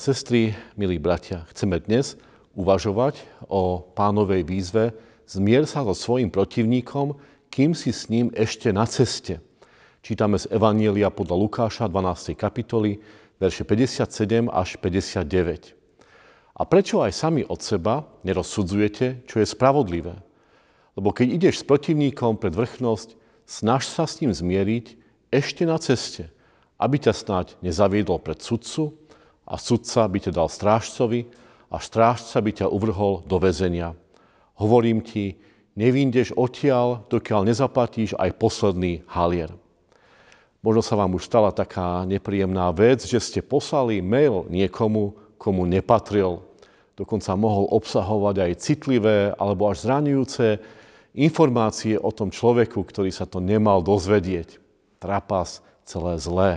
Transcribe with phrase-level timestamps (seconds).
[0.00, 2.16] Sestry, milí bratia, chceme dnes
[2.56, 3.20] uvažovať
[3.52, 4.96] o pánovej výzve
[5.28, 7.20] Zmier sa so svojim protivníkom,
[7.52, 9.44] kým si s ním ešte na ceste.
[10.00, 12.32] Čítame z Evanielia podľa Lukáša 12.
[12.32, 12.96] kapitoly,
[13.36, 15.76] verše 57 až 59.
[16.56, 20.16] A prečo aj sami od seba nerozsudzujete, čo je spravodlivé?
[20.96, 24.96] Lebo keď ideš s protivníkom pred vrchnosť, snaž sa s ním zmieriť
[25.28, 26.32] ešte na ceste,
[26.80, 28.96] aby ťa snáď nezaviedol pred sudcu
[29.50, 31.26] a sudca by ťa dal strážcovi
[31.74, 33.98] a strážca by ťa uvrhol do väzenia.
[34.54, 35.42] Hovorím ti,
[35.74, 39.50] nevíndeš odtiaľ, dokiaľ nezaplatíš aj posledný halier.
[40.60, 46.44] Možno sa vám už stala taká nepríjemná vec, že ste poslali mail niekomu, komu nepatril.
[47.00, 50.60] Dokonca mohol obsahovať aj citlivé alebo až zraňujúce
[51.16, 54.60] informácie o tom človeku, ktorý sa to nemal dozvedieť.
[55.00, 56.50] Trapas, celé zlé.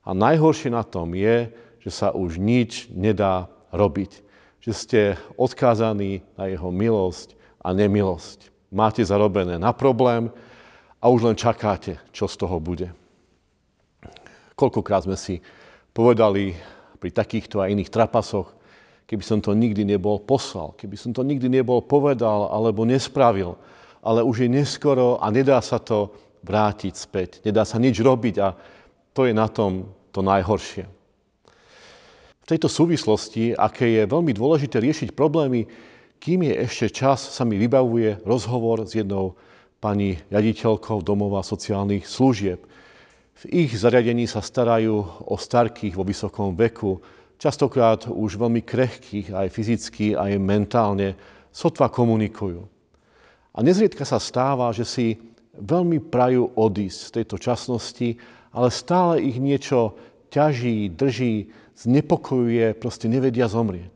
[0.00, 1.52] A najhoršie na tom je,
[1.86, 4.18] že sa už nič nedá robiť.
[4.58, 5.00] Že ste
[5.38, 8.50] odkázaní na jeho milosť a nemilosť.
[8.74, 10.34] Máte zarobené na problém
[10.98, 12.90] a už len čakáte, čo z toho bude.
[14.58, 15.38] Koľkokrát sme si
[15.94, 16.58] povedali
[16.98, 18.50] pri takýchto a iných trapasoch,
[19.06, 23.54] keby som to nikdy nebol poslal, keby som to nikdy nebol povedal alebo nespravil,
[24.02, 26.10] ale už je neskoro a nedá sa to
[26.42, 28.58] vrátiť späť, nedá sa nič robiť a
[29.14, 30.95] to je na tom to najhoršie.
[32.46, 35.66] V tejto súvislosti, aké je veľmi dôležité riešiť problémy,
[36.22, 39.34] kým je ešte čas, sa mi vybavuje rozhovor s jednou
[39.82, 42.62] pani riaditeľkou domova sociálnych služieb.
[43.42, 47.02] V ich zariadení sa starajú o starkých vo vysokom veku,
[47.34, 51.18] častokrát už veľmi krehkých, aj fyzicky, aj mentálne,
[51.50, 52.62] sotva komunikujú.
[53.54, 55.18] A nezriedka sa stáva, že si
[55.58, 58.22] veľmi prajú odísť z tejto časnosti,
[58.54, 59.98] ale stále ich niečo
[60.30, 63.92] ťaží, drží, znepokojuje, proste nevedia zomrieť.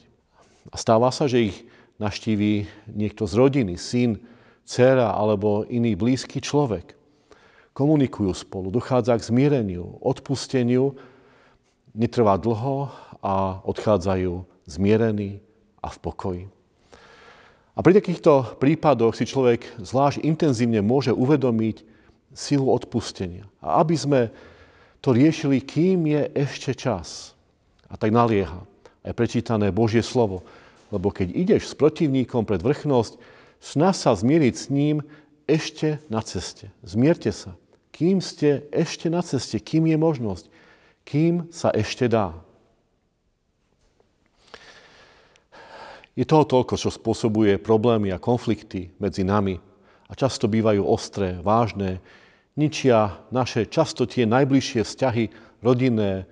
[0.70, 1.56] A stáva sa, že ich
[2.00, 4.20] naštíví niekto z rodiny, syn,
[4.64, 6.94] dcera alebo iný blízky človek.
[7.74, 10.94] Komunikujú spolu, dochádza k zmiereniu, odpusteniu,
[11.96, 15.42] netrvá dlho a odchádzajú zmierení
[15.82, 16.44] a v pokoji.
[17.74, 21.82] A pri takýchto prípadoch si človek zvlášť intenzívne môže uvedomiť
[22.36, 23.48] silu odpustenia.
[23.64, 24.20] A aby sme
[25.00, 27.32] to riešili, kým je ešte čas.
[27.90, 28.62] A tak nalieha
[29.02, 30.46] aj prečítané Božie slovo.
[30.94, 33.18] Lebo keď ideš s protivníkom pred vrchnosť,
[33.58, 35.02] snaž sa zmieriť s ním
[35.50, 36.70] ešte na ceste.
[36.86, 37.54] Zmierte sa.
[37.90, 40.44] Kým ste ešte na ceste, kým je možnosť,
[41.04, 42.32] kým sa ešte dá.
[46.18, 49.58] Je toho toľko, čo spôsobuje problémy a konflikty medzi nami
[50.10, 52.02] a často bývajú ostré, vážne,
[52.58, 55.24] ničia naše často tie najbližšie vzťahy
[55.62, 56.26] rodinné,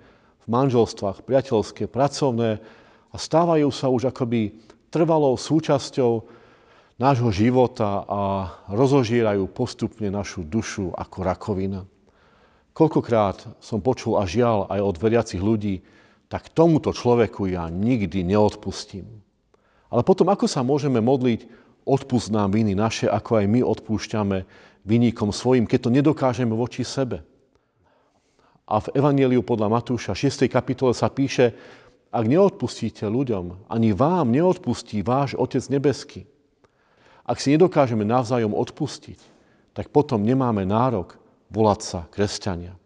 [0.49, 2.57] manželstvách, priateľské, pracovné
[3.13, 4.57] a stávajú sa už akoby
[4.89, 6.25] trvalou súčasťou
[6.99, 8.21] nášho života a
[8.73, 11.85] rozožierajú postupne našu dušu ako rakovina.
[12.73, 15.85] Koľkokrát som počul a žial aj od veriacich ľudí,
[16.29, 19.07] tak tomuto človeku ja nikdy neodpustím.
[19.89, 21.49] Ale potom ako sa môžeme modliť,
[21.87, 24.37] odpust nám viny naše, ako aj my odpúšťame
[24.85, 27.25] vynikom svojim, keď to nedokážeme voči sebe.
[28.69, 30.45] A v Evangeliu podľa Matúša 6.
[30.45, 31.57] kapitole sa píše,
[32.13, 36.29] ak neodpustíte ľuďom, ani vám neodpustí váš Otec nebeský.
[37.25, 39.17] Ak si nedokážeme navzájom odpustiť,
[39.73, 41.17] tak potom nemáme nárok
[41.49, 42.77] volať sa kresťania.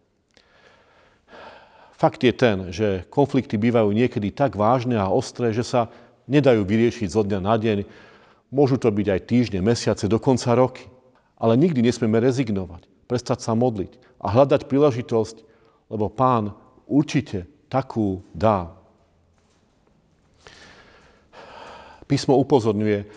[1.99, 5.91] Fakt je ten, že konflikty bývajú niekedy tak vážne a ostré, že sa
[6.31, 7.87] nedajú vyriešiť zo dňa na deň.
[8.55, 10.87] Môžu to byť aj týždne, mesiace, dokonca roky.
[11.39, 15.52] Ale nikdy nesmieme rezignovať, prestať sa modliť a hľadať príležitosť,
[15.87, 16.53] lebo pán
[16.87, 18.69] určite takú dá.
[22.05, 23.07] Písmo upozorňuje,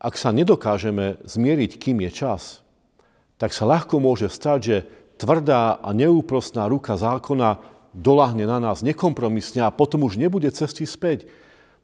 [0.00, 2.64] ak sa nedokážeme zmieriť, kým je čas,
[3.36, 4.76] tak sa ľahko môže stať, že
[5.20, 7.60] tvrdá a neúprostná ruka zákona
[7.94, 11.28] dolahne na nás nekompromisne a potom už nebude cesty späť.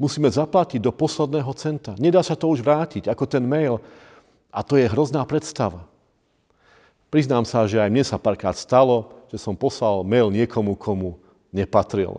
[0.00, 1.92] Musíme zaplatiť do posledného centa.
[2.00, 3.84] Nedá sa to už vrátiť, ako ten mail,
[4.50, 5.86] a to je hrozná predstava.
[7.12, 11.22] Priznám sa, že aj mne sa párkrát stalo, že som poslal mail niekomu, komu
[11.54, 12.18] nepatril.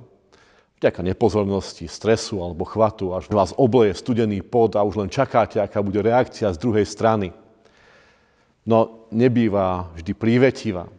[0.80, 5.84] Vďaka nepozornosti, stresu alebo chvatu, až vás obleje studený pod a už len čakáte, aká
[5.84, 7.36] bude reakcia z druhej strany.
[8.66, 10.90] No, nebýva vždy prívetivá.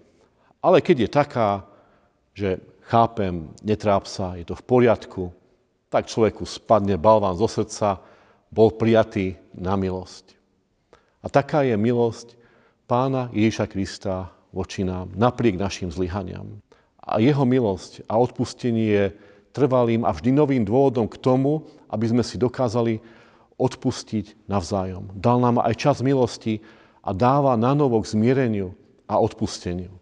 [0.63, 1.49] Ale keď je taká,
[2.37, 5.35] že chápem, netráp sa, je to v poriadku,
[5.91, 7.99] tak človeku spadne balván zo srdca,
[8.53, 10.37] bol prijatý na milosť.
[11.25, 12.39] A taká je milosť
[12.87, 16.61] pána Ježiša Krista voči nám, napriek našim zlyhaniam.
[17.03, 19.05] A jeho milosť a odpustenie je
[19.51, 23.03] trvalým a vždy novým dôvodom k tomu, aby sme si dokázali
[23.59, 25.13] odpustiť navzájom.
[25.17, 26.63] Dal nám aj čas milosti
[27.03, 28.73] a dáva na novo k zmiereniu
[29.11, 29.93] a odpusteniu.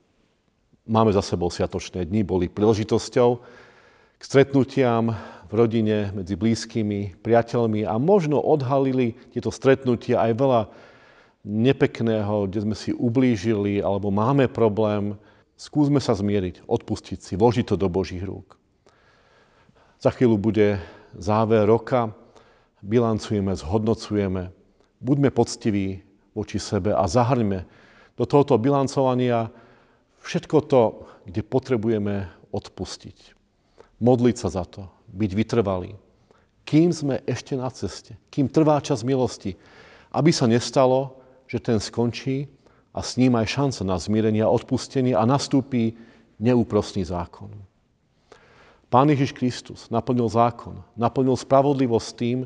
[0.86, 3.30] Máme za sebou sviatočné dni, boli príležitosťou
[4.20, 5.14] k stretnutiam
[5.50, 10.60] v rodine, medzi blízkymi, priateľmi a možno odhalili tieto stretnutia aj veľa
[11.44, 15.16] nepekného, kde sme si ublížili alebo máme problém,
[15.56, 18.60] skúsme sa zmieriť, odpustiť si, vložiť to do Božích rúk.
[20.00, 20.80] Za chvíľu bude
[21.16, 22.12] záver roka,
[22.80, 24.52] bilancujeme, zhodnocujeme,
[25.00, 26.00] buďme poctiví
[26.32, 27.64] voči sebe a zahrňme
[28.16, 29.52] do tohoto bilancovania
[30.24, 30.82] všetko to,
[31.28, 33.36] kde potrebujeme odpustiť.
[34.00, 35.92] Modliť sa za to, byť vytrvalý.
[36.64, 39.56] Kým sme ešte na ceste, kým trvá čas milosti,
[40.12, 41.19] aby sa nestalo,
[41.50, 42.46] že ten skončí
[42.94, 45.98] a s ním aj šanca na zmierenie a odpustenie a nastúpí
[46.38, 47.50] neúprostný zákon.
[48.86, 52.38] Pán Ježiš Kristus naplnil zákon, naplnil spravodlivosť tým,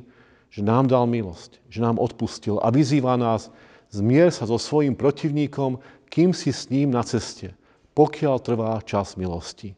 [0.49, 3.53] že nám dal milosť, že nám odpustil a vyzýva nás,
[3.93, 7.53] zmier sa so svojím protivníkom, kým si s ním na ceste,
[7.93, 9.77] pokiaľ trvá čas milosti.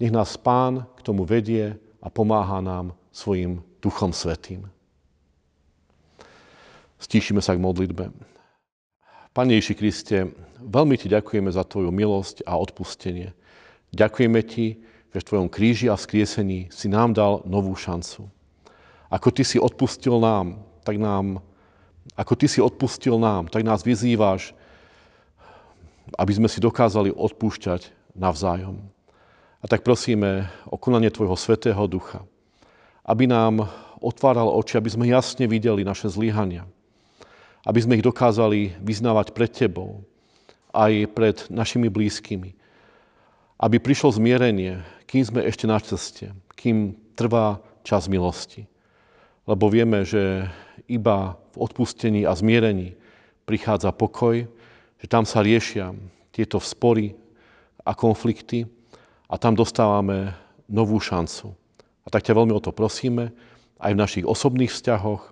[0.00, 4.68] Nech nás Pán k tomu vedie a pomáha nám svojim Duchom Svetým.
[7.02, 8.14] Stíšime sa k modlitbe.
[9.34, 10.30] Pane Ježi Kriste,
[10.62, 13.34] veľmi Ti ďakujeme za Tvoju milosť a odpustenie.
[13.90, 14.78] Ďakujeme Ti,
[15.10, 18.30] že v Tvojom kríži a vzkriesení si nám dal novú šancu.
[19.10, 21.42] Ako Ty si odpustil nám, tak nám,
[22.14, 24.54] ako Ty si odpustil nám, tak nás vyzývaš,
[26.14, 28.78] aby sme si dokázali odpúšťať navzájom.
[29.58, 32.22] A tak prosíme o konanie Tvojho Svetého Ducha,
[33.02, 33.66] aby nám
[33.98, 36.62] otváral oči, aby sme jasne videli naše zlyhania,
[37.62, 40.02] aby sme ich dokázali vyznávať pred Tebou,
[40.74, 42.56] aj pred našimi blízkymi.
[43.62, 48.66] Aby prišlo zmierenie, kým sme ešte na ceste, kým trvá čas milosti.
[49.46, 50.50] Lebo vieme, že
[50.90, 52.98] iba v odpustení a zmierení
[53.46, 54.46] prichádza pokoj,
[54.98, 55.94] že tam sa riešia
[56.34, 57.14] tieto spory
[57.82, 58.66] a konflikty
[59.26, 60.34] a tam dostávame
[60.70, 61.52] novú šancu.
[62.02, 63.30] A tak ťa veľmi o to prosíme,
[63.82, 65.31] aj v našich osobných vzťahoch,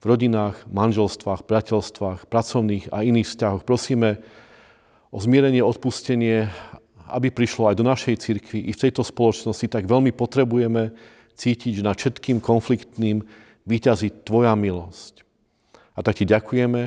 [0.00, 3.62] v rodinách, manželstvách, priateľstvách, pracovných a iných vzťahoch.
[3.68, 4.24] Prosíme
[5.12, 6.48] o zmierenie, odpustenie,
[7.12, 9.68] aby prišlo aj do našej cirkvi i v tejto spoločnosti.
[9.68, 10.96] Tak veľmi potrebujeme
[11.36, 13.20] cítiť, že nad všetkým konfliktným
[13.68, 15.20] vyťazí Tvoja milosť.
[15.94, 16.82] A tak Ti ďakujeme,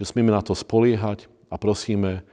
[0.00, 2.24] že smieme na to spoliehať a prosíme,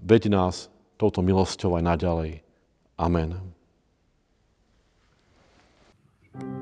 [0.00, 2.32] veď nás touto milosťou aj naďalej.
[2.96, 3.36] Amen.
[6.32, 6.61] thank you